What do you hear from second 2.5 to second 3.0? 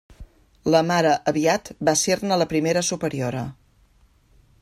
primera